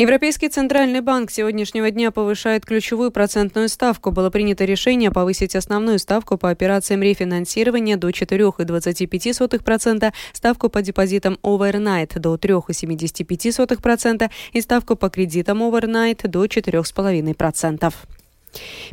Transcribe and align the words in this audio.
Европейский 0.00 0.48
центральный 0.48 1.02
банк 1.02 1.30
сегодняшнего 1.30 1.90
дня 1.90 2.10
повышает 2.10 2.64
ключевую 2.64 3.10
процентную 3.10 3.68
ставку. 3.68 4.12
Было 4.12 4.30
принято 4.30 4.64
решение 4.64 5.10
повысить 5.10 5.54
основную 5.54 5.98
ставку 5.98 6.38
по 6.38 6.48
операциям 6.48 7.02
рефинансирования 7.02 7.98
до 7.98 8.08
4,25%, 8.08 10.14
ставку 10.32 10.70
по 10.70 10.80
депозитам 10.80 11.38
overnight 11.42 12.18
до 12.18 12.36
3,75% 12.36 14.30
и 14.54 14.60
ставку 14.62 14.96
по 14.96 15.10
кредитам 15.10 15.62
overnight 15.62 16.26
до 16.26 16.46
4,5%. 16.46 17.92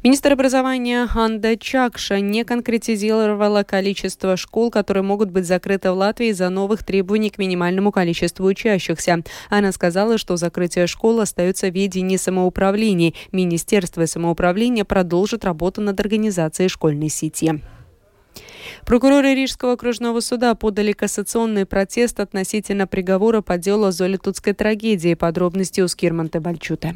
Министр 0.04 0.34
образования 0.34 1.08
Анда 1.14 1.58
Чакша 1.58 2.20
не 2.20 2.44
конкретизировала 2.44 3.64
количество 3.64 4.38
школ, 4.38 4.70
которые 4.70 5.04
могут 5.04 5.32
быть 5.32 5.46
закрыты 5.46 5.92
в 5.92 5.96
Латвии 5.96 6.28
из-за 6.28 6.50
новых 6.50 6.84
требований 6.84 7.30
к 7.30 7.38
минимальному 7.38 7.92
количеству 7.92 8.46
учащихся. 8.46 9.24
Она 9.50 9.72
сказала, 9.72 10.18
что 10.18 10.38
закрытие 10.38 10.88
школ 10.88 11.20
остается 11.22 11.70
в 11.70 11.74
ведении 11.74 12.18
самоуправлений. 12.18 13.16
Министерство 13.32 14.06
самоуправления 14.06 14.86
продолжит 14.86 15.44
работу 15.44 15.82
над 15.82 16.00
организацией 16.00 16.70
школьной 16.70 17.10
сети. 17.10 17.62
Прокуроры 18.86 19.34
Рижского 19.34 19.74
окружного 19.74 20.20
суда 20.20 20.54
подали 20.56 20.92
кассационный 20.94 21.66
протест 21.66 22.20
относительно 22.20 22.88
приговора 22.88 23.42
по 23.42 23.58
делу 23.58 23.86
о 23.86 23.92
Золитутской 23.92 24.54
трагедии. 24.54 25.16
Подробности 25.16 25.82
у 25.82 25.88
Скирманта 25.88 26.40
Бальчута. 26.40 26.94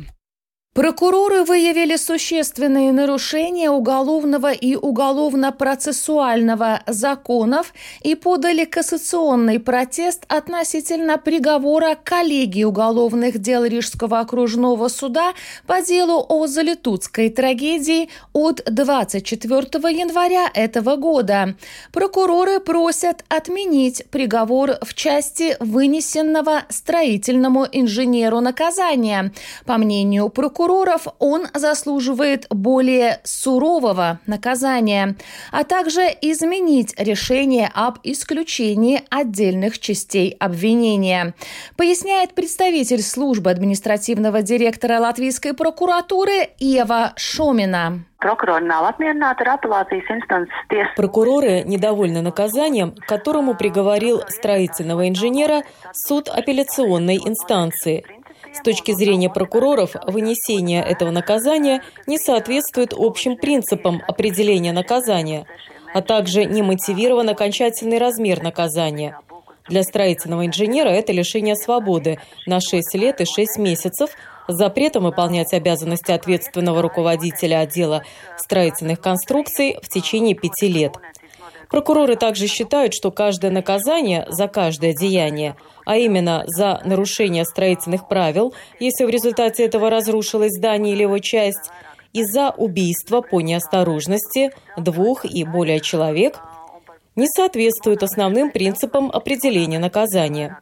Прокуроры 0.73 1.43
выявили 1.43 1.97
существенные 1.97 2.93
нарушения 2.93 3.69
уголовного 3.69 4.53
и 4.53 4.77
уголовно-процессуального 4.77 6.81
законов 6.87 7.73
и 8.03 8.15
подали 8.15 8.63
кассационный 8.63 9.59
протест 9.59 10.23
относительно 10.29 11.17
приговора 11.17 11.97
коллегии 12.01 12.63
уголовных 12.63 13.39
дел 13.39 13.65
Рижского 13.65 14.21
окружного 14.21 14.87
суда 14.87 15.33
по 15.67 15.81
делу 15.81 16.25
о 16.29 16.47
Залитутской 16.47 17.29
трагедии 17.29 18.07
от 18.31 18.63
24 18.65 19.59
января 19.93 20.49
этого 20.53 20.95
года. 20.95 21.55
Прокуроры 21.91 22.61
просят 22.61 23.25
отменить 23.27 24.05
приговор 24.09 24.77
в 24.81 24.93
части 24.93 25.57
вынесенного 25.59 26.63
строительному 26.69 27.67
инженеру 27.69 28.39
наказания. 28.39 29.33
По 29.65 29.77
мнению 29.77 30.29
прокурора, 30.29 30.60
прокуроров, 30.61 31.07
он 31.17 31.47
заслуживает 31.53 32.45
более 32.49 33.19
сурового 33.23 34.19
наказания, 34.27 35.15
а 35.51 35.63
также 35.63 36.01
изменить 36.21 36.93
решение 36.99 37.71
об 37.73 37.97
исключении 38.03 39.01
отдельных 39.09 39.79
частей 39.79 40.35
обвинения. 40.39 41.33
Поясняет 41.77 42.35
представитель 42.35 43.01
службы 43.01 43.49
административного 43.49 44.43
директора 44.43 44.99
Латвийской 44.99 45.53
прокуратуры 45.53 46.49
Ева 46.59 47.13
Шомина. 47.15 48.05
Прокуроры 50.95 51.63
недовольны 51.63 52.21
наказанием, 52.21 52.91
к 52.91 53.07
которому 53.07 53.55
приговорил 53.55 54.21
строительного 54.27 55.09
инженера 55.09 55.63
суд 55.91 56.29
апелляционной 56.29 57.17
инстанции. 57.17 58.05
С 58.53 58.61
точки 58.61 58.91
зрения 58.91 59.29
прокуроров, 59.29 59.95
вынесение 60.07 60.83
этого 60.83 61.09
наказания 61.11 61.81
не 62.07 62.17
соответствует 62.17 62.93
общим 62.95 63.37
принципам 63.37 64.01
определения 64.07 64.73
наказания, 64.73 65.45
а 65.93 66.01
также 66.01 66.45
не 66.45 66.61
мотивирован 66.61 67.29
окончательный 67.29 67.97
размер 67.97 68.43
наказания. 68.43 69.17
Для 69.67 69.83
строительного 69.83 70.45
инженера 70.45 70.89
это 70.89 71.13
лишение 71.13 71.55
свободы 71.55 72.19
на 72.45 72.59
6 72.59 72.93
лет 72.95 73.21
и 73.21 73.25
6 73.25 73.57
месяцев 73.57 74.11
с 74.47 74.53
запретом 74.53 75.03
выполнять 75.03 75.53
обязанности 75.53 76.11
ответственного 76.11 76.81
руководителя 76.81 77.59
отдела 77.59 78.03
строительных 78.37 78.99
конструкций 78.99 79.77
в 79.81 79.87
течение 79.87 80.35
пяти 80.35 80.67
лет– 80.67 80.93
Прокуроры 81.71 82.17
также 82.17 82.47
считают, 82.47 82.93
что 82.93 83.11
каждое 83.11 83.49
наказание 83.49 84.25
за 84.29 84.49
каждое 84.49 84.93
деяние, 84.93 85.55
а 85.85 85.95
именно 85.95 86.43
за 86.45 86.81
нарушение 86.83 87.45
строительных 87.45 88.09
правил, 88.09 88.53
если 88.79 89.05
в 89.05 89.09
результате 89.09 89.63
этого 89.63 89.89
разрушилось 89.89 90.51
здание 90.51 90.93
или 90.93 91.03
его 91.03 91.19
часть, 91.19 91.71
и 92.11 92.25
за 92.25 92.49
убийство 92.49 93.21
по 93.21 93.39
неосторожности 93.39 94.51
двух 94.77 95.23
и 95.23 95.45
более 95.45 95.79
человек, 95.79 96.41
не 97.15 97.27
соответствует 97.27 98.03
основным 98.03 98.51
принципам 98.51 99.09
определения 99.09 99.79
наказания. 99.79 100.59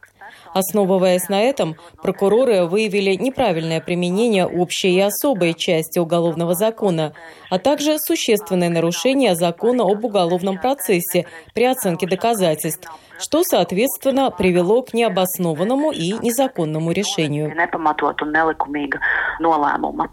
Основываясь 0.54 1.28
на 1.28 1.40
этом, 1.42 1.76
прокуроры 2.02 2.66
выявили 2.66 3.14
неправильное 3.14 3.80
применение 3.80 4.46
общей 4.46 4.94
и 4.94 5.00
особой 5.00 5.54
части 5.54 5.98
уголовного 5.98 6.54
закона, 6.54 7.12
а 7.50 7.58
также 7.58 7.98
существенное 7.98 8.68
нарушение 8.68 9.34
закона 9.34 9.84
об 9.84 10.04
уголовном 10.04 10.58
процессе 10.58 11.26
при 11.54 11.64
оценке 11.64 12.06
доказательств– 12.06 12.88
что, 13.20 13.44
соответственно, 13.44 14.30
привело 14.30 14.82
к 14.82 14.94
необоснованному 14.94 15.92
и 15.92 16.12
незаконному 16.12 16.92
решению. 16.92 17.52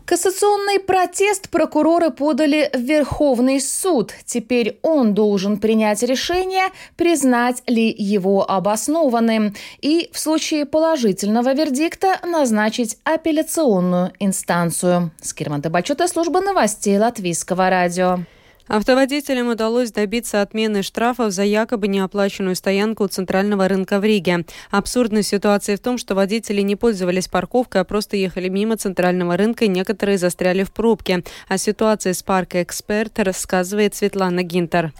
Кассационный 0.05 0.79
протест 0.79 1.49
прокуроры 1.49 2.11
подали 2.11 2.69
в 2.73 2.79
Верховный 2.79 3.59
суд. 3.59 4.13
Теперь 4.25 4.79
он 4.81 5.13
должен 5.13 5.57
принять 5.57 6.03
решение, 6.03 6.67
признать 6.95 7.63
ли 7.67 7.93
его 7.97 8.49
обоснованным 8.49 9.55
и 9.81 10.09
в 10.13 10.19
случае 10.19 10.65
положительного 10.65 11.53
вердикта 11.53 12.19
назначить 12.23 12.97
апелляционную 13.03 14.11
инстанцию. 14.19 15.11
Скирман 15.21 15.61
Бачута, 15.61 16.07
служба 16.07 16.39
новостей 16.39 16.97
Латвийского 16.97 17.69
радио. 17.69 18.19
Автоводителям 18.67 19.49
удалось 19.49 19.91
добиться 19.91 20.41
отмены 20.41 20.83
штрафов 20.83 21.31
за 21.31 21.43
якобы 21.43 21.87
неоплаченную 21.87 22.55
стоянку 22.55 23.05
у 23.05 23.07
центрального 23.07 23.67
рынка 23.67 23.99
в 23.99 24.03
Риге. 24.03 24.45
Абсурдность 24.71 25.29
ситуации 25.29 25.75
в 25.75 25.79
том, 25.79 25.97
что 25.97 26.15
водители 26.15 26.61
не 26.61 26.75
пользовались 26.75 27.27
парковкой, 27.27 27.81
а 27.81 27.85
просто 27.85 28.17
ехали 28.17 28.49
мимо 28.49 28.77
центрального 28.77 29.37
рынка, 29.37 29.65
и 29.65 29.69
некоторые 29.69 30.17
застряли 30.17 30.63
в 30.63 30.71
пробке. 30.71 31.23
О 31.47 31.57
ситуации 31.57 32.11
с 32.11 32.23
парка 32.23 32.61
«Эксперт» 32.61 33.17
рассказывает 33.19 33.95
Светлана 33.95 34.43
Гинтер. 34.43 34.91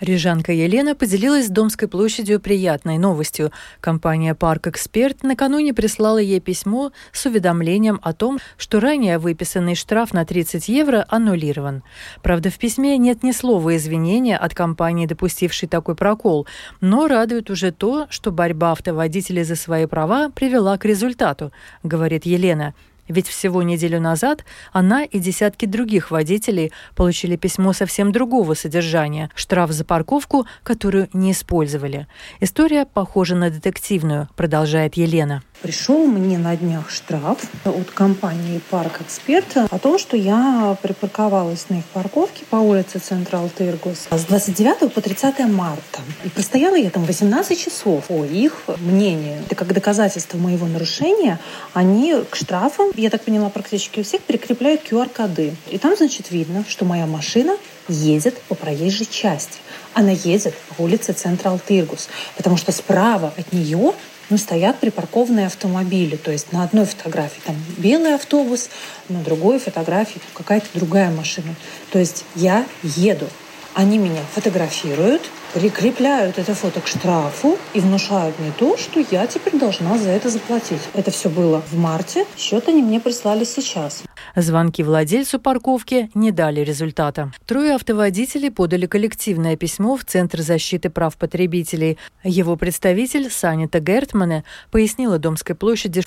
Рижанка 0.00 0.52
Елена 0.52 0.96
поделилась 0.96 1.46
с 1.46 1.50
Домской 1.50 1.86
площадью 1.86 2.40
приятной 2.40 2.98
новостью. 2.98 3.52
Компания 3.80 4.34
«Парк 4.34 4.66
Эксперт» 4.66 5.22
накануне 5.22 5.72
прислала 5.72 6.18
ей 6.18 6.40
письмо 6.40 6.90
с 7.12 7.24
уведомлением 7.26 8.00
о 8.02 8.12
том, 8.12 8.38
что 8.56 8.80
ранее 8.80 9.18
выписанный 9.18 9.76
штраф 9.76 10.12
на 10.12 10.24
30 10.24 10.68
евро 10.68 11.04
аннулирован. 11.08 11.84
Правда, 12.22 12.50
в 12.50 12.58
письме 12.58 12.98
нет 12.98 13.22
ни 13.22 13.30
слова 13.30 13.76
извинения 13.76 14.36
от 14.36 14.52
компании, 14.52 15.06
допустившей 15.06 15.68
такой 15.68 15.94
прокол, 15.94 16.46
но 16.80 17.06
радует 17.06 17.48
уже 17.48 17.70
то, 17.70 18.06
что 18.10 18.32
борьба 18.32 18.72
автоводителей 18.72 19.44
за 19.44 19.54
свои 19.54 19.86
права 19.86 20.28
привела 20.28 20.76
к 20.76 20.84
результату, 20.84 21.52
говорит 21.84 22.26
Елена. 22.26 22.74
Ведь 23.08 23.28
всего 23.28 23.62
неделю 23.62 24.00
назад 24.00 24.44
она 24.72 25.04
и 25.04 25.18
десятки 25.18 25.66
других 25.66 26.10
водителей 26.10 26.72
получили 26.94 27.36
письмо 27.36 27.72
совсем 27.72 28.12
другого 28.12 28.54
содержания– 28.54 29.30
штраф 29.34 29.70
за 29.70 29.84
парковку, 29.84 30.46
которую 30.62 31.08
не 31.12 31.32
использовали. 31.32 32.06
История 32.40 32.86
похожа 32.86 33.34
на 33.34 33.50
детективную, 33.50 34.28
продолжает 34.36 34.94
Елена. 34.94 35.42
Пришел 35.62 36.06
мне 36.06 36.36
на 36.36 36.54
днях 36.56 36.90
штраф 36.90 37.38
от 37.64 37.90
компании 37.90 38.60
«Парк 38.68 39.00
Эксперт» 39.00 39.46
о 39.56 39.78
том, 39.78 39.98
что 39.98 40.14
я 40.14 40.76
припарковалась 40.82 41.70
на 41.70 41.76
их 41.76 41.84
парковке 41.86 42.44
по 42.50 42.56
улице 42.56 42.98
Централ 42.98 43.48
Тыргус 43.48 44.08
с 44.10 44.24
29 44.24 44.92
по 44.92 45.00
30 45.00 45.38
марта. 45.48 46.00
И 46.22 46.28
простояла 46.28 46.74
я 46.74 46.90
там 46.90 47.04
18 47.04 47.58
часов. 47.58 48.04
По 48.08 48.24
их 48.24 48.64
мнению, 48.80 49.40
это 49.46 49.54
как 49.54 49.72
доказательство 49.72 50.36
моего 50.36 50.66
нарушения, 50.66 51.40
они 51.72 52.14
к 52.28 52.36
штрафам, 52.36 52.90
я 52.96 53.10
так 53.10 53.22
поняла, 53.22 53.48
практически 53.50 54.00
у 54.00 54.04
всех 54.04 54.22
прикрепляют 54.22 54.82
QR-коды. 54.90 55.54
И 55.70 55.78
там, 55.78 55.96
значит, 55.96 56.30
видно, 56.30 56.64
что 56.68 56.84
моя 56.84 57.06
машина 57.06 57.56
едет 57.88 58.40
по 58.42 58.54
проезжей 58.54 59.06
части. 59.06 59.58
Она 59.92 60.10
едет 60.10 60.54
по 60.76 60.82
улице 60.82 61.12
Централ 61.12 61.58
Тыргус, 61.58 62.08
потому 62.36 62.56
что 62.56 62.72
справа 62.72 63.32
от 63.36 63.52
нее 63.52 63.94
ну, 64.30 64.38
стоят 64.38 64.78
припаркованные 64.78 65.46
автомобили. 65.46 66.16
То 66.16 66.30
есть 66.30 66.52
на 66.52 66.62
одной 66.62 66.86
фотографии 66.86 67.40
там 67.44 67.56
белый 67.78 68.14
автобус, 68.14 68.70
на 69.08 69.22
другой 69.22 69.58
фотографии 69.58 70.20
какая-то 70.32 70.66
другая 70.74 71.10
машина. 71.10 71.54
То 71.90 71.98
есть 71.98 72.24
я 72.34 72.66
еду. 72.82 73.28
Они 73.74 73.98
меня 73.98 74.20
фотографируют, 74.34 75.22
прикрепляют 75.54 76.38
это 76.38 76.52
фото 76.54 76.80
к 76.80 76.88
штрафу 76.88 77.56
и 77.74 77.80
внушают 77.80 78.38
мне 78.40 78.52
то, 78.58 78.76
что 78.76 79.00
я 79.10 79.26
теперь 79.28 79.56
должна 79.56 79.96
за 79.98 80.10
это 80.10 80.28
заплатить. 80.28 80.80
Это 80.94 81.12
все 81.12 81.30
было 81.30 81.62
в 81.70 81.78
марте, 81.78 82.26
счет 82.36 82.68
они 82.68 82.82
мне 82.82 82.98
прислали 82.98 83.44
сейчас. 83.44 84.02
Звонки 84.34 84.82
владельцу 84.82 85.38
парковки 85.38 86.10
не 86.14 86.32
дали 86.32 86.60
результата. 86.60 87.30
Трое 87.46 87.76
автоводителей 87.76 88.50
подали 88.50 88.86
коллективное 88.86 89.56
письмо 89.56 89.96
в 89.96 90.04
Центр 90.04 90.40
защиты 90.40 90.90
прав 90.90 91.16
потребителей. 91.16 91.98
Его 92.24 92.56
представитель 92.56 93.30
Санита 93.30 93.78
Гертмане 93.78 94.42
пояснила 94.72 95.18
Домской 95.18 95.54
площади. 95.54 96.02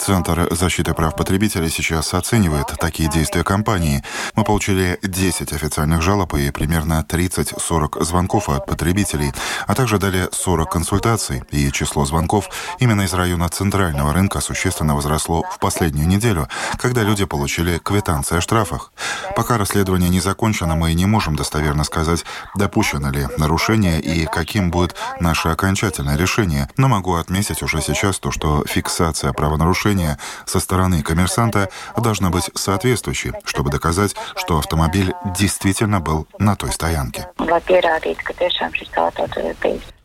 Центр 0.00 0.48
защиты 0.54 0.94
прав 0.94 1.14
потребителей 1.14 1.68
сейчас 1.68 2.14
оценивает 2.14 2.66
такие 2.80 3.08
действия 3.08 3.44
компании. 3.44 4.02
Мы 4.34 4.42
получили 4.42 4.98
10 5.02 5.52
официальных 5.52 6.02
жалоб 6.02 6.31
и 6.36 6.50
примерно 6.50 7.04
30-40 7.08 8.04
звонков 8.04 8.48
от 8.48 8.66
потребителей, 8.66 9.32
а 9.66 9.74
также 9.74 9.98
дали 9.98 10.28
40 10.32 10.70
консультаций, 10.70 11.42
и 11.50 11.70
число 11.72 12.04
звонков 12.04 12.48
именно 12.78 13.02
из 13.02 13.14
района 13.14 13.48
центрального 13.48 14.12
рынка 14.12 14.40
существенно 14.40 14.94
возросло 14.94 15.42
в 15.50 15.58
последнюю 15.58 16.08
неделю, 16.08 16.48
когда 16.78 17.02
люди 17.02 17.24
получили 17.24 17.78
квитанции 17.78 18.38
о 18.38 18.40
штрафах. 18.40 18.92
Пока 19.36 19.58
расследование 19.58 20.08
не 20.08 20.20
закончено, 20.20 20.74
мы 20.74 20.92
не 20.94 21.06
можем 21.06 21.36
достоверно 21.36 21.84
сказать, 21.84 22.24
допущено 22.54 23.10
ли 23.10 23.26
нарушение 23.38 24.00
и 24.00 24.26
каким 24.26 24.70
будет 24.70 24.94
наше 25.20 25.48
окончательное 25.48 26.16
решение, 26.16 26.68
но 26.76 26.88
могу 26.88 27.14
отметить 27.14 27.62
уже 27.62 27.80
сейчас 27.80 28.18
то, 28.18 28.30
что 28.30 28.64
фиксация 28.66 29.32
правонарушения 29.32 30.18
со 30.46 30.60
стороны 30.60 31.02
коммерсанта 31.02 31.68
должна 31.96 32.30
быть 32.30 32.50
соответствующей, 32.54 33.32
чтобы 33.44 33.70
доказать, 33.70 34.14
что 34.36 34.58
автомобиль 34.58 35.12
действительно 35.36 36.00
был 36.00 36.21
на 36.38 36.56
той 36.56 36.72
стоянке. 36.72 37.26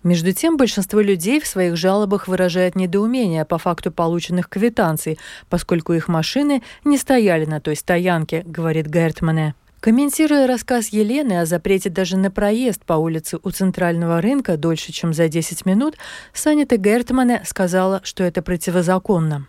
Между 0.03 0.31
тем, 0.31 0.57
большинство 0.57 1.01
людей 1.01 1.41
в 1.41 1.47
своих 1.47 1.75
жалобах 1.75 2.27
выражает 2.27 2.75
недоумение 2.75 3.43
по 3.43 3.57
факту 3.57 3.91
полученных 3.91 4.47
квитанций, 4.47 5.19
поскольку 5.49 5.93
их 5.93 6.07
машины 6.07 6.63
не 6.85 6.97
стояли 6.97 7.45
на 7.45 7.59
той 7.59 7.75
стоянке, 7.75 8.43
говорит 8.45 8.87
Гертмане. 8.87 9.53
Комментируя 9.79 10.47
рассказ 10.47 10.89
Елены 10.89 11.39
о 11.39 11.45
запрете 11.45 11.89
даже 11.89 12.17
на 12.17 12.31
проезд 12.31 12.83
по 12.83 12.93
улице 12.93 13.37
у 13.43 13.51
центрального 13.51 14.21
рынка 14.21 14.57
дольше, 14.57 14.91
чем 14.91 15.13
за 15.13 15.27
10 15.29 15.65
минут, 15.65 15.97
Санита 16.33 16.77
Гертмане 16.77 17.43
сказала, 17.45 18.01
что 18.03 18.23
это 18.23 18.41
противозаконно. 18.41 19.45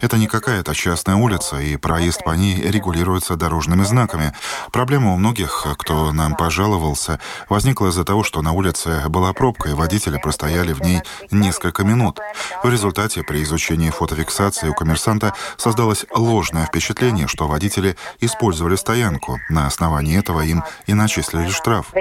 Это 0.00 0.16
не 0.16 0.26
какая-то 0.26 0.74
частная 0.74 1.16
улица, 1.16 1.58
и 1.58 1.76
проезд 1.76 2.24
по 2.24 2.30
ней 2.30 2.60
регулируется 2.60 3.36
дорожными 3.36 3.82
знаками. 3.82 4.32
Проблема 4.72 5.12
у 5.14 5.16
многих, 5.16 5.66
кто 5.78 6.12
нам 6.12 6.34
пожаловался, 6.34 7.20
возникла 7.48 7.88
из-за 7.88 8.04
того, 8.04 8.22
что 8.22 8.42
на 8.42 8.52
улице 8.52 9.02
была 9.08 9.32
пробка, 9.32 9.70
и 9.70 9.74
водители 9.74 10.18
простояли 10.18 10.72
в 10.72 10.80
ней 10.80 11.02
несколько 11.30 11.84
минут. 11.84 12.20
В 12.62 12.70
результате 12.70 13.22
при 13.22 13.42
изучении 13.42 13.90
фотофиксации 13.90 14.68
у 14.68 14.74
коммерсанта 14.74 15.34
создалось 15.56 16.06
ложное 16.14 16.66
впечатление, 16.66 17.26
что 17.26 17.46
водители 17.48 17.96
использовали 18.20 18.76
стоянку. 18.76 19.40
На 19.48 19.66
основании 19.66 20.18
этого 20.18 20.40
им 20.40 20.62
и 20.86 20.94
начислили 20.94 21.48
штраф. 21.50 21.92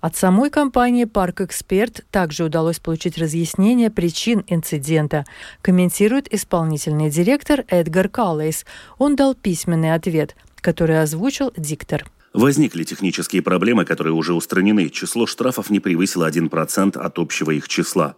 От 0.00 0.16
самой 0.16 0.48
компании 0.48 1.04
«Парк 1.04 1.42
Эксперт» 1.42 2.06
также 2.10 2.44
удалось 2.44 2.78
получить 2.78 3.18
разъяснение 3.18 3.90
причин 3.90 4.44
инцидента, 4.48 5.26
комментирует 5.60 6.32
исполнительный 6.32 7.10
директор 7.10 7.64
Эдгар 7.68 8.08
Каллейс. 8.08 8.64
Он 8.96 9.14
дал 9.14 9.34
письменный 9.34 9.92
ответ, 9.92 10.36
который 10.62 11.02
озвучил 11.02 11.52
диктор. 11.54 12.06
Возникли 12.32 12.84
технические 12.84 13.42
проблемы, 13.42 13.84
которые 13.84 14.14
уже 14.14 14.34
устранены. 14.34 14.88
Число 14.88 15.26
штрафов 15.26 15.68
не 15.68 15.80
превысило 15.80 16.30
1% 16.30 16.96
от 16.96 17.18
общего 17.18 17.50
их 17.50 17.68
числа. 17.68 18.14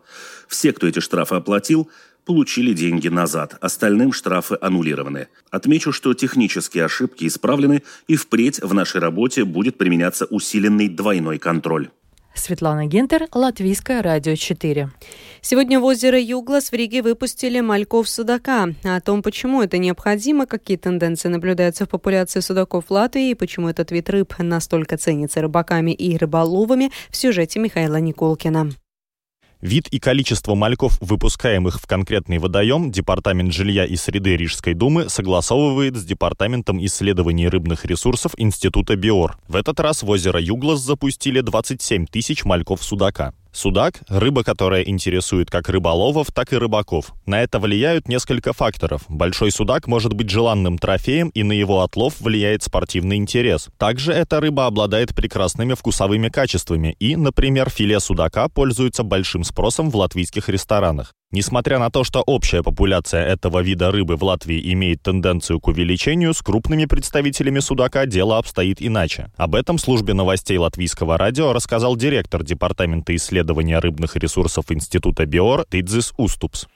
Все, 0.47 0.73
кто 0.73 0.87
эти 0.87 1.01
штрафы 1.01 1.35
оплатил, 1.35 1.91
получили 2.25 2.73
деньги 2.73 3.09
назад, 3.09 3.57
остальным 3.61 4.13
штрафы 4.13 4.57
аннулированы. 4.61 5.29
Отмечу, 5.51 5.93
что 5.93 6.15
технические 6.15 6.85
ошибки 6.85 7.27
исправлены 7.27 7.83
и 8.07 8.17
впредь 8.17 8.61
в 8.63 8.73
нашей 8.75 9.01
работе 9.01 9.45
будет 9.45 9.79
применяться 9.79 10.27
усиленный 10.27 10.89
двойной 10.89 11.39
контроль. 11.39 11.91
Светлана 12.35 12.87
Гентер, 12.87 13.29
Латвийское 13.33 14.03
радио 14.03 14.35
4. 14.37 14.91
Сегодня 15.41 15.81
в 15.81 15.85
озеро 15.85 16.19
Юглас 16.19 16.71
в 16.71 16.73
Риге 16.73 17.03
выпустили 17.03 17.61
мальков 17.61 18.09
судака. 18.09 18.71
О 18.85 19.01
том, 19.01 19.23
почему 19.23 19.63
это 19.63 19.79
необходимо, 19.79 20.47
какие 20.47 20.77
тенденции 20.77 21.29
наблюдаются 21.29 21.85
в 21.85 21.89
популяции 21.89 22.41
судаков 22.41 22.87
в 22.87 22.91
Латвии 22.91 23.31
и 23.31 23.35
почему 23.35 23.69
этот 23.69 23.91
вид 23.91 24.09
рыб 24.11 24.35
настолько 24.39 24.97
ценится 24.97 25.43
рыбаками 25.43 25.93
и 25.93 26.17
рыболовами, 26.17 26.91
в 27.11 27.17
сюжете 27.17 27.61
Михаила 27.61 27.97
Николкина. 27.97 28.71
Вид 29.63 29.87
и 29.93 30.01
количество 30.01 30.57
мальков, 30.57 30.99
выпускаемых 31.01 31.81
в 31.81 31.87
конкретный 31.87 32.39
водоем, 32.39 32.91
Департамент 32.91 33.53
жилья 33.53 33.85
и 33.85 33.95
среды 33.95 34.37
Рижской 34.37 34.75
думы 34.75 35.09
согласовывает 35.09 35.95
с 35.95 36.05
Департаментом 36.05 36.85
исследований 36.85 37.47
рыбных 37.47 37.85
ресурсов 37.85 38.33
Института 38.39 38.97
БИОР. 38.97 39.39
В 39.47 39.55
этот 39.55 39.79
раз 39.79 40.03
в 40.03 40.11
озеро 40.11 40.41
Юглас 40.41 40.81
запустили 40.81 41.41
27 41.41 42.07
тысяч 42.07 42.45
мальков 42.45 42.83
судака. 42.83 43.35
Судак– 43.55 44.01
рыба, 44.09 44.45
которая 44.45 44.83
интересует 44.83 45.51
как 45.51 45.69
рыболовов, 45.69 46.29
так 46.33 46.55
и 46.55 46.57
рыбаков. 46.57 47.13
На 47.27 47.43
это 47.43 47.59
влияют 47.59 48.09
несколько 48.09 48.55
факторов. 48.55 49.03
Большой 49.11 49.51
судак 49.51 49.87
может 49.87 50.15
быть 50.15 50.31
желанным 50.31 50.79
трофеем, 50.79 51.29
и 51.29 51.43
на 51.43 51.53
его 51.53 51.83
отлов 51.83 52.19
влияет 52.21 52.63
спортивный 52.63 53.17
интерес. 53.17 53.69
Также 53.77 54.13
эта 54.15 54.41
рыба 54.41 54.65
обладает 54.65 55.15
прекрасными 55.15 55.75
вкусовыми 55.75 56.31
качествами, 56.31 56.97
и, 56.99 57.15
например, 57.15 57.69
филе 57.69 58.01
судака 58.01 58.49
пользуется 58.49 59.03
большим 59.03 59.45
спросом 59.45 59.91
в 59.91 59.97
латвийских 59.97 60.49
ресторанах. 60.49 61.13
Несмотря 61.33 61.79
на 61.79 61.91
то, 61.91 62.05
что 62.05 62.21
общая 62.21 62.63
популяция 62.63 63.25
этого 63.25 63.63
вида 63.63 63.91
рыбы 63.91 64.17
в 64.17 64.23
Латвии 64.23 64.71
имеет 64.75 65.03
тенденцию 65.03 65.61
к 65.61 65.69
увеличению, 65.69 66.35
с 66.35 66.43
крупными 66.43 66.85
представителями 66.85 67.61
судака 67.61 68.05
дело 68.05 68.37
обстоит 68.37 68.83
иначе. 68.83 69.33
Об 69.37 69.55
этом 69.55 69.79
службе 69.79 70.13
новостей 70.13 70.59
латвийского 70.59 71.17
радио 71.17 71.55
рассказал 71.55 71.97
директор 71.97 72.45
Департамента 72.45 73.17
исследования 73.43 73.81
рыбных 73.81 74.15
ресурсов 74.17 74.67
Института 74.71 75.27
БИОР 75.27 75.65
Тидзис 75.69 76.15
Уступс. 76.17 76.69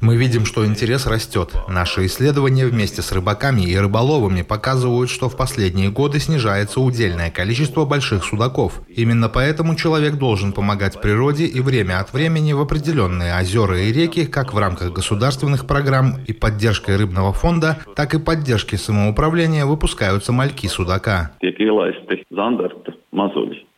Мы 0.00 0.16
видим, 0.16 0.44
что 0.44 0.66
интерес 0.66 1.06
растет. 1.06 1.50
Наши 1.68 2.06
исследования 2.06 2.66
вместе 2.66 3.02
с 3.02 3.12
рыбаками 3.12 3.62
и 3.62 3.76
рыболовами 3.76 4.42
показывают, 4.42 5.10
что 5.10 5.28
в 5.28 5.36
последние 5.36 5.90
годы 5.90 6.18
снижается 6.18 6.80
удельное 6.80 7.30
количество 7.30 7.84
больших 7.84 8.24
судаков. 8.24 8.80
Именно 8.88 9.28
поэтому 9.28 9.76
человек 9.76 10.14
должен 10.18 10.52
помогать 10.52 11.00
природе 11.00 11.44
и 11.44 11.60
время 11.60 12.00
от 12.00 12.12
времени 12.12 12.52
в 12.52 12.60
определенные 12.60 13.38
озера 13.38 13.78
и 13.78 13.92
реки, 13.92 14.26
как 14.26 14.52
в 14.52 14.58
рамках 14.58 14.92
государственных 14.92 15.66
программ 15.66 16.14
и 16.26 16.32
поддержкой 16.32 16.96
рыбного 16.96 17.32
фонда, 17.32 17.78
так 17.96 18.14
и 18.14 18.18
поддержки 18.18 18.76
самоуправления 18.76 19.66
выпускаются 19.66 20.32
мальки 20.32 20.66
судака. 20.66 21.32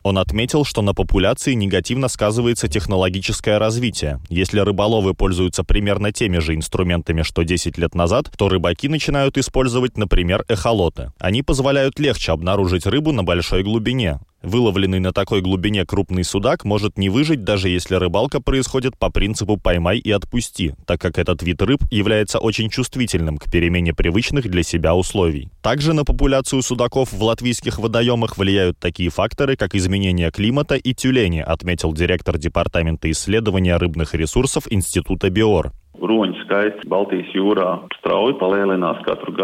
Он 0.03 0.19
отметил, 0.19 0.65
что 0.65 0.81
на 0.83 0.95
популяции 0.95 1.53
негативно 1.53 2.09
сказывается 2.09 2.69
технологическое 2.69 3.59
развитие. 3.59 4.21
Если 4.29 4.61
рыболовы 4.61 5.15
пользуются 5.15 5.63
примерно 5.63 6.11
теми 6.13 6.39
же 6.39 6.55
инструментами, 6.55 7.23
что 7.23 7.43
10 7.43 7.77
лет 7.77 7.95
назад, 7.95 8.31
то 8.37 8.49
рыбаки 8.49 8.89
начинают 8.89 9.37
использовать, 9.37 9.99
например, 9.99 10.45
эхолоты. 10.49 11.13
Они 11.19 11.43
позволяют 11.43 11.99
легче 11.99 12.33
обнаружить 12.33 12.87
рыбу 12.87 13.13
на 13.13 13.25
большой 13.25 13.63
глубине. 13.63 14.21
Выловленный 14.43 15.01
на 15.01 15.13
такой 15.13 15.43
глубине 15.43 15.85
крупный 15.85 16.25
судак 16.25 16.65
может 16.65 16.97
не 16.97 17.11
выжить, 17.11 17.45
даже 17.45 17.69
если 17.69 17.97
рыбалка 17.97 18.41
происходит 18.41 18.97
по 18.97 19.11
принципу 19.11 19.59
«поймай 19.59 19.99
и 19.99 20.11
отпусти», 20.11 20.73
так 20.87 20.99
как 21.01 21.19
этот 21.19 21.43
вид 21.43 21.61
рыб 21.61 21.81
является 21.91 22.39
очень 22.39 22.71
чувствительным 22.71 23.37
к 23.37 23.51
перемене 23.51 23.93
привычных 23.93 24.49
для 24.51 24.63
себя 24.63 24.95
условий. 24.95 25.51
Также 25.63 25.93
на 25.93 26.05
популяцию 26.05 26.63
судаков 26.63 27.13
в 27.13 27.23
латвийских 27.23 27.79
водоемах 27.79 28.39
влияют 28.39 28.79
такие 28.79 29.11
факторы, 29.11 29.57
как 29.57 29.75
изменение 29.75 30.31
климата 30.31 30.77
и 30.77 30.95
тюлени, 30.95 31.41
отметил 31.41 31.93
директор 31.93 32.39
Департамента 32.39 33.11
исследования 33.11 33.77
рыбных 33.77 34.15
ресурсов 34.15 34.65
Института 34.71 35.29
БИОР. 35.29 35.73
Ruoņu 36.01 36.47
skaits 36.47 36.87
Baltijas 36.89 37.29
jūrā 37.37 37.83
strauji 37.99 38.39
palielinās 38.41 39.03
katru. 39.05 39.35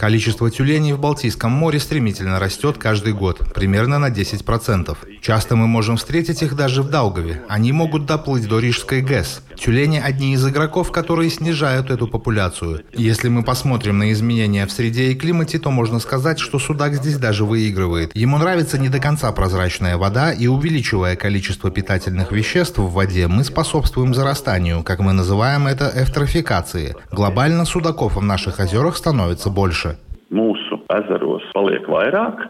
Количество 0.00 0.50
тюленей 0.50 0.94
в 0.94 0.98
Балтийском 0.98 1.52
море 1.52 1.78
стремительно 1.78 2.38
растет 2.38 2.78
каждый 2.78 3.12
год, 3.12 3.52
примерно 3.52 3.98
на 3.98 4.08
10%. 4.08 4.96
Часто 5.20 5.56
мы 5.56 5.66
можем 5.66 5.98
встретить 5.98 6.42
их 6.42 6.56
даже 6.56 6.82
в 6.82 6.88
Даугаве. 6.88 7.42
Они 7.50 7.70
могут 7.70 8.06
доплыть 8.06 8.48
до 8.48 8.60
Рижской 8.60 9.02
ГЭС. 9.02 9.42
Тюлени– 9.58 10.00
одни 10.02 10.32
из 10.32 10.48
игроков, 10.48 10.90
которые 10.90 11.28
снижают 11.28 11.90
эту 11.90 12.08
популяцию. 12.08 12.80
Если 12.94 13.28
мы 13.28 13.42
посмотрим 13.42 13.98
на 13.98 14.10
изменения 14.12 14.66
в 14.66 14.72
среде 14.72 15.12
и 15.12 15.14
климате, 15.14 15.58
то 15.58 15.70
можно 15.70 15.98
сказать, 15.98 16.38
что 16.38 16.58
судак 16.58 16.94
здесь 16.94 17.18
даже 17.18 17.44
выигрывает. 17.44 18.16
Ему 18.16 18.38
нравится 18.38 18.78
не 18.78 18.88
до 18.88 19.00
конца 19.00 19.30
прозрачная 19.32 19.98
вода, 19.98 20.32
и 20.32 20.46
увеличивая 20.46 21.14
количество 21.14 21.70
питательных 21.70 22.32
веществ 22.32 22.78
в 22.78 22.90
воде, 22.90 23.28
мы 23.28 23.44
способствуем 23.44 24.14
зарастанию, 24.14 24.82
как 24.82 25.00
мы 25.00 25.12
называем 25.12 25.66
это 25.66 25.92
эвтрофикацией. 25.94 26.94
Глобально 27.12 27.66
судаков 27.66 28.16
в 28.16 28.22
наших 28.22 28.60
озерах 28.60 28.96
становится 28.96 29.50
больше. 29.50 29.89
Mūsu 30.30 30.78
ezeros 30.94 31.46
paliek 31.54 31.88
vairāk, 31.90 32.46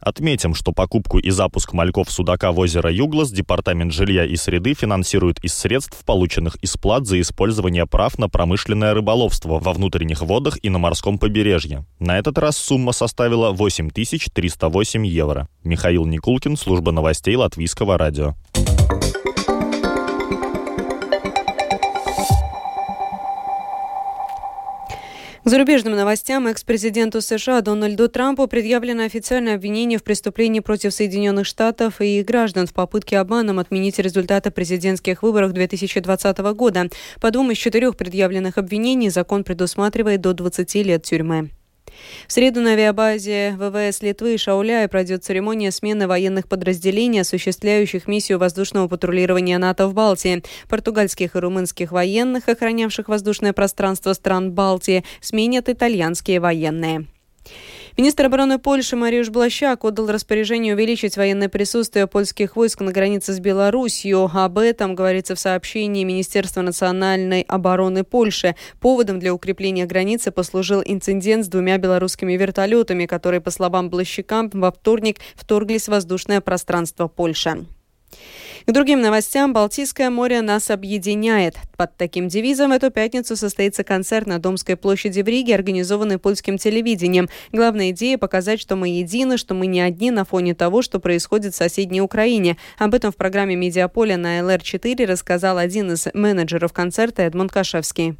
Отметим, 0.00 0.54
что 0.54 0.72
покупку 0.72 1.18
и 1.18 1.30
запуск 1.30 1.72
мальков 1.72 2.10
судака 2.10 2.52
в 2.52 2.58
озеро 2.60 2.90
Юглас 2.90 3.32
Департамент 3.32 3.92
жилья 3.92 4.24
и 4.24 4.36
среды 4.36 4.74
финансирует 4.74 5.42
из 5.44 5.54
средств, 5.54 6.04
полученных 6.04 6.54
из 6.56 6.76
плат 6.76 7.06
за 7.06 7.20
использование 7.20 7.84
прав 7.84 8.16
на 8.16 8.28
промышленное 8.28 8.94
рыболовство 8.94 9.58
во 9.58 9.72
внутренних 9.72 10.22
водах 10.22 10.56
и 10.62 10.70
на 10.70 10.78
морском 10.78 11.18
побережье. 11.18 11.84
На 11.98 12.16
этот 12.16 12.38
раз 12.38 12.56
сумма 12.56 12.92
составила 12.92 13.50
8308 13.50 15.04
евро. 15.04 15.48
Михаил 15.64 16.06
Никулкин, 16.06 16.56
служба 16.56 16.92
новостей 16.92 17.34
Латвийского 17.34 17.98
радио. 17.98 18.34
К 25.48 25.50
зарубежным 25.50 25.96
новостям 25.96 26.46
экс-президенту 26.46 27.22
США 27.22 27.62
Дональду 27.62 28.10
Трампу 28.10 28.46
предъявлено 28.46 29.04
официальное 29.04 29.54
обвинение 29.54 29.98
в 29.98 30.02
преступлении 30.02 30.60
против 30.60 30.92
Соединенных 30.92 31.46
Штатов 31.46 32.02
и 32.02 32.20
их 32.20 32.26
граждан 32.26 32.66
в 32.66 32.74
попытке 32.74 33.16
обманом 33.16 33.58
отменить 33.58 33.98
результаты 33.98 34.50
президентских 34.50 35.22
выборов 35.22 35.54
2020 35.54 36.38
года. 36.54 36.90
По 37.18 37.30
двум 37.30 37.50
из 37.50 37.56
четырех 37.56 37.96
предъявленных 37.96 38.58
обвинений 38.58 39.08
закон 39.08 39.42
предусматривает 39.42 40.20
до 40.20 40.34
20 40.34 40.74
лет 40.84 41.04
тюрьмы. 41.04 41.48
В 42.26 42.32
среду 42.32 42.60
на 42.60 42.72
авиабазе 42.72 43.56
ВВС 43.58 44.02
Литвы 44.02 44.36
Шауляя 44.38 44.88
пройдет 44.88 45.24
церемония 45.24 45.70
смены 45.70 46.06
военных 46.06 46.48
подразделений, 46.48 47.22
осуществляющих 47.22 48.06
миссию 48.06 48.38
воздушного 48.38 48.88
патрулирования 48.88 49.58
НАТО 49.58 49.88
в 49.88 49.94
Балтии. 49.94 50.42
Португальских 50.68 51.36
и 51.36 51.38
румынских 51.38 51.92
военных, 51.92 52.48
охранявших 52.48 53.08
воздушное 53.08 53.52
пространство 53.52 54.12
стран 54.12 54.52
Балтии, 54.52 55.04
сменят 55.20 55.68
итальянские 55.68 56.40
военные. 56.40 57.06
Министр 57.98 58.26
обороны 58.26 58.60
Польши 58.60 58.94
Мариуш 58.94 59.28
Блащак 59.30 59.84
отдал 59.84 60.06
распоряжение 60.06 60.74
увеличить 60.74 61.16
военное 61.16 61.48
присутствие 61.48 62.06
польских 62.06 62.54
войск 62.54 62.80
на 62.80 62.92
границе 62.92 63.32
с 63.32 63.40
Беларусью. 63.40 64.30
Об 64.32 64.58
этом 64.58 64.94
говорится 64.94 65.34
в 65.34 65.40
сообщении 65.40 66.04
Министерства 66.04 66.62
национальной 66.62 67.40
обороны 67.40 68.04
Польши. 68.04 68.54
Поводом 68.78 69.18
для 69.18 69.34
укрепления 69.34 69.84
границы 69.84 70.30
послужил 70.30 70.80
инцидент 70.86 71.44
с 71.44 71.48
двумя 71.48 71.76
белорусскими 71.78 72.34
вертолетами, 72.34 73.06
которые, 73.06 73.40
по 73.40 73.50
словам 73.50 73.90
Блащака, 73.90 74.48
во 74.52 74.70
вторник 74.70 75.18
вторглись 75.34 75.86
в 75.86 75.88
воздушное 75.88 76.40
пространство 76.40 77.08
Польши. 77.08 77.66
К 78.68 78.72
другим 78.72 79.00
новостям. 79.00 79.54
Балтийское 79.54 80.10
море 80.10 80.42
нас 80.42 80.70
объединяет. 80.70 81.56
Под 81.78 81.96
таким 81.96 82.28
девизом 82.28 82.70
в 82.70 82.74
эту 82.74 82.90
пятницу 82.90 83.34
состоится 83.34 83.82
концерт 83.82 84.26
на 84.26 84.38
Домской 84.38 84.76
площади 84.76 85.22
в 85.22 85.26
Риге, 85.26 85.54
организованный 85.54 86.18
польским 86.18 86.58
телевидением. 86.58 87.30
Главная 87.50 87.92
идея– 87.92 88.18
показать, 88.18 88.60
что 88.60 88.76
мы 88.76 88.90
едины, 88.90 89.38
что 89.38 89.54
мы 89.54 89.68
не 89.68 89.80
одни 89.80 90.10
на 90.10 90.26
фоне 90.26 90.54
того, 90.54 90.82
что 90.82 91.00
происходит 91.00 91.54
в 91.54 91.56
соседней 91.56 92.02
Украине. 92.02 92.58
Об 92.76 92.92
этом 92.92 93.10
в 93.10 93.16
программе 93.16 93.56
«Медиаполя» 93.56 94.18
на 94.18 94.40
ЛР-4 94.40 95.06
рассказал 95.06 95.56
один 95.56 95.92
из 95.92 96.06
менеджеров 96.12 96.74
концерта 96.74 97.22
Эдмунд 97.22 97.50
Кашевский. 97.50 98.18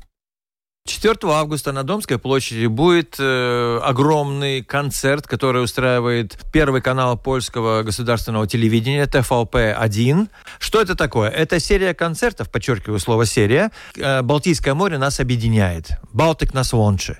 4 0.88 1.16
августа 1.32 1.72
на 1.72 1.82
Домской 1.84 2.18
площади 2.18 2.66
будет 2.66 3.16
э, 3.18 3.80
огромный 3.84 4.62
концерт, 4.62 5.26
который 5.26 5.62
устраивает 5.62 6.38
Первый 6.50 6.80
канал 6.80 7.18
польского 7.18 7.82
государственного 7.82 8.46
телевидения 8.46 9.04
TVP-1. 9.06 10.28
Что 10.58 10.80
это 10.80 10.94
такое? 10.94 11.28
Это 11.28 11.60
серия 11.60 11.92
концертов, 11.92 12.50
подчеркиваю 12.50 12.98
слово 12.98 13.26
«серия». 13.26 13.70
Э, 13.96 14.22
Балтийское 14.22 14.74
море 14.74 14.96
нас 14.98 15.20
объединяет. 15.20 15.90
Балтик 16.12 16.54
нас 16.54 16.72
лонче 16.72 17.18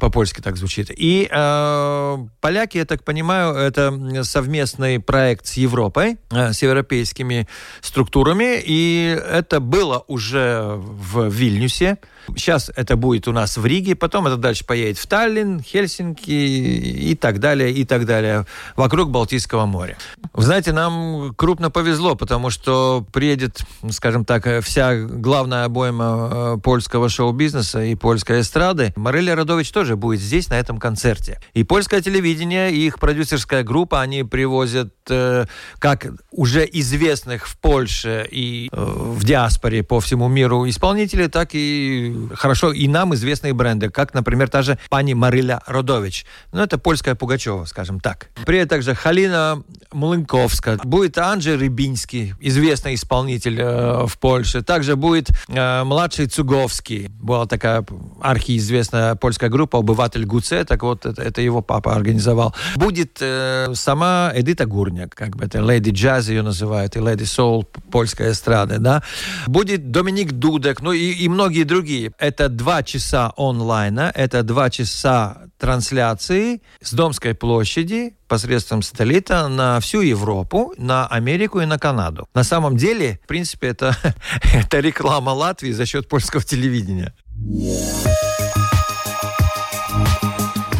по-польски 0.00 0.40
так 0.40 0.56
звучит. 0.56 0.90
И 0.90 1.28
э, 1.30 2.18
поляки, 2.40 2.78
я 2.78 2.84
так 2.84 3.04
понимаю, 3.04 3.54
это 3.54 4.24
совместный 4.24 4.98
проект 4.98 5.46
с 5.46 5.54
Европой, 5.54 6.16
э, 6.30 6.52
с 6.52 6.62
европейскими 6.62 7.46
структурами, 7.80 8.60
и 8.64 9.16
это 9.30 9.60
было 9.60 10.04
уже 10.08 10.74
в 10.76 11.28
Вильнюсе. 11.28 11.98
Сейчас 12.36 12.70
это 12.74 12.96
будет 12.96 13.28
у 13.28 13.32
нас 13.32 13.56
в 13.56 13.64
Риге, 13.64 13.94
потом 13.94 14.26
это 14.26 14.36
дальше 14.36 14.64
поедет 14.64 14.98
в 14.98 15.06
Таллин, 15.06 15.60
Хельсинки 15.60 16.30
и 16.30 17.14
так 17.14 17.40
далее, 17.40 17.72
и 17.72 17.84
так 17.84 18.06
далее, 18.06 18.46
вокруг 18.76 19.10
Балтийского 19.10 19.66
моря. 19.66 19.96
Вы 20.32 20.42
знаете, 20.42 20.72
нам 20.72 21.34
крупно 21.34 21.70
повезло, 21.70 22.14
потому 22.14 22.50
что 22.50 23.06
приедет, 23.12 23.60
скажем 23.90 24.24
так, 24.24 24.64
вся 24.64 24.94
главная 24.96 25.64
обойма 25.64 26.30
э, 26.30 26.56
польского 26.62 27.08
шоу-бизнеса 27.08 27.82
и 27.82 27.94
польской 27.94 28.40
эстрады. 28.40 28.92
Мариля 28.96 29.34
Радович 29.34 29.70
тоже 29.70 29.96
будет 29.96 30.20
здесь, 30.20 30.48
на 30.48 30.58
этом 30.58 30.78
концерте. 30.78 31.40
И 31.54 31.64
польское 31.64 32.00
телевидение, 32.00 32.72
и 32.72 32.86
их 32.86 32.98
продюсерская 32.98 33.62
группа, 33.62 34.00
они 34.00 34.24
привозят 34.24 34.92
э, 35.08 35.46
как 35.78 36.06
уже 36.30 36.68
известных 36.70 37.46
в 37.46 37.58
Польше 37.58 38.26
и 38.30 38.68
э, 38.72 38.76
в 38.76 39.24
диаспоре 39.24 39.82
по 39.82 40.00
всему 40.00 40.28
миру 40.28 40.68
исполнителей, 40.68 41.28
так 41.28 41.50
и 41.52 42.14
хорошо 42.34 42.72
и 42.72 42.88
нам 42.88 43.14
известные 43.14 43.52
бренды, 43.52 43.90
как, 43.90 44.14
например, 44.14 44.48
та 44.48 44.62
же 44.62 44.78
пани 44.88 45.14
Мариля 45.14 45.60
Родович. 45.66 46.26
Ну, 46.52 46.62
это 46.62 46.78
польская 46.78 47.14
Пугачева, 47.14 47.64
скажем 47.64 48.00
так. 48.00 48.28
Приедет 48.46 48.70
также 48.70 48.94
Халина 48.94 49.62
Млынковская. 49.92 50.78
Будет 50.84 51.18
Анджей 51.18 51.56
Рыбинский, 51.56 52.34
известный 52.40 52.94
исполнитель 52.94 53.60
э, 53.60 54.06
в 54.06 54.18
Польше. 54.18 54.62
Также 54.62 54.96
будет 54.96 55.30
э, 55.48 55.84
младший 55.84 56.26
Цуговский. 56.26 57.08
Была 57.20 57.46
такая 57.46 57.84
архиизвестная 58.20 59.14
польская 59.14 59.48
группа 59.48 59.78
«Обыватель 59.78 60.24
Гуце». 60.24 60.64
Так 60.64 60.82
вот, 60.82 61.06
это, 61.06 61.22
это 61.22 61.40
его 61.40 61.62
папа 61.62 61.94
организовал. 61.94 62.54
Будет 62.76 63.18
э, 63.20 63.72
сама 63.74 64.32
Эдита 64.34 64.66
Гурняк, 64.66 65.14
как 65.14 65.36
бы 65.36 65.44
это 65.44 65.60
Леди 65.60 65.90
Джаз 65.90 66.28
ее 66.28 66.42
называют, 66.42 66.96
и 66.96 67.00
Леди 67.00 67.24
Соул 67.24 67.64
польская 67.64 68.32
эстрада, 68.32 68.78
да. 68.78 69.02
Будет 69.46 69.90
Доминик 69.90 70.32
Дудек, 70.32 70.80
ну 70.80 70.92
и, 70.92 71.12
и 71.12 71.28
многие 71.28 71.64
другие. 71.64 72.07
Это 72.18 72.48
два 72.48 72.82
часа 72.82 73.32
онлайна, 73.36 74.12
это 74.14 74.42
два 74.42 74.70
часа 74.70 75.48
трансляции 75.58 76.62
с 76.80 76.92
Домской 76.92 77.34
площади 77.34 78.16
посредством 78.28 78.82
сателлита 78.82 79.48
на 79.48 79.80
всю 79.80 80.00
Европу, 80.02 80.74
на 80.76 81.06
Америку 81.06 81.60
и 81.60 81.66
на 81.66 81.78
Канаду. 81.78 82.28
На 82.34 82.44
самом 82.44 82.76
деле, 82.76 83.20
в 83.24 83.26
принципе, 83.26 83.68
это, 83.68 83.96
это 84.54 84.80
реклама 84.80 85.30
Латвии 85.30 85.72
за 85.72 85.86
счет 85.86 86.08
польского 86.08 86.42
телевидения. 86.42 87.14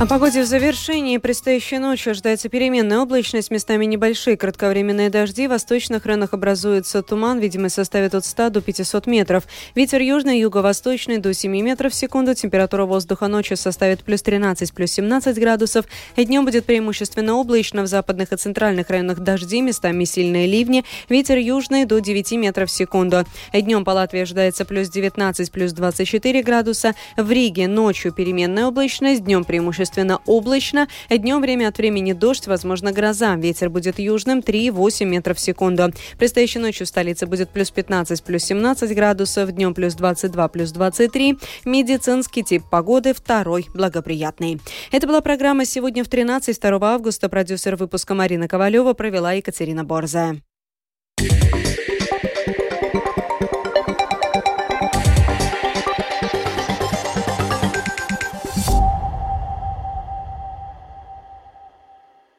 О 0.00 0.06
погоде 0.06 0.42
в 0.42 0.46
завершении. 0.46 1.18
Предстоящей 1.18 1.78
ночью 1.78 2.12
ожидается 2.12 2.48
переменная 2.48 3.00
облачность, 3.00 3.50
местами 3.50 3.84
небольшие 3.84 4.36
кратковременные 4.36 5.10
дожди. 5.10 5.48
В 5.48 5.50
восточных 5.50 6.06
районах 6.06 6.34
образуется 6.34 7.02
туман, 7.02 7.40
видимость 7.40 7.74
составит 7.74 8.14
от 8.14 8.24
100 8.24 8.50
до 8.50 8.60
500 8.60 9.08
метров. 9.08 9.42
Ветер 9.74 10.00
южный, 10.00 10.38
юго-восточный 10.38 11.18
до 11.18 11.34
7 11.34 11.50
метров 11.50 11.92
в 11.92 11.96
секунду. 11.96 12.32
Температура 12.36 12.84
воздуха 12.84 13.26
ночью 13.26 13.56
составит 13.56 14.04
плюс 14.04 14.22
13, 14.22 14.72
плюс 14.72 14.92
17 14.92 15.36
градусов. 15.36 15.84
И 16.14 16.24
днем 16.24 16.44
будет 16.44 16.64
преимущественно 16.64 17.34
облачно. 17.34 17.82
В 17.82 17.88
западных 17.88 18.32
и 18.32 18.36
центральных 18.36 18.90
районах 18.90 19.18
дожди, 19.18 19.60
местами 19.60 20.04
сильные 20.04 20.46
ливни. 20.46 20.84
Ветер 21.08 21.38
южный 21.38 21.86
до 21.86 21.98
9 21.98 22.32
метров 22.34 22.70
в 22.70 22.72
секунду. 22.72 23.24
И 23.52 23.60
днем 23.62 23.84
по 23.84 23.90
Латвии 23.90 24.20
ожидается 24.20 24.64
плюс 24.64 24.90
19, 24.90 25.50
плюс 25.50 25.72
24 25.72 26.40
градуса. 26.44 26.94
В 27.16 27.32
Риге 27.32 27.66
ночью 27.66 28.12
переменная 28.12 28.66
облачность, 28.66 29.24
днем 29.24 29.42
преимущественно 29.42 29.87
преимущественно 29.88 30.20
облачно. 30.26 30.88
Днем 31.10 31.40
время 31.40 31.68
от 31.68 31.78
времени 31.78 32.12
дождь, 32.12 32.46
возможно, 32.46 32.92
гроза. 32.92 33.36
Ветер 33.36 33.70
будет 33.70 33.98
южным 33.98 34.40
3,8 34.40 35.04
метров 35.04 35.38
в 35.38 35.40
секунду. 35.40 35.92
Предстоящей 36.18 36.58
ночью 36.58 36.86
в 36.86 36.88
столице 36.88 37.26
будет 37.26 37.50
плюс 37.50 37.70
15, 37.70 38.22
плюс 38.22 38.44
17 38.44 38.94
градусов. 38.94 39.50
Днем 39.52 39.74
плюс 39.74 39.94
22, 39.94 40.48
плюс 40.48 40.72
23. 40.72 41.38
Медицинский 41.64 42.42
тип 42.42 42.62
погоды 42.70 43.14
второй 43.14 43.66
благоприятный. 43.74 44.60
Это 44.92 45.06
была 45.06 45.20
программа 45.20 45.64
«Сегодня 45.64 46.04
в 46.04 46.08
13, 46.08 46.60
2 46.60 46.94
августа». 46.94 47.28
Продюсер 47.28 47.76
выпуска 47.76 48.14
Марина 48.14 48.48
Ковалева 48.48 48.92
провела 48.92 49.32
Екатерина 49.32 49.84
Борзая. 49.84 50.40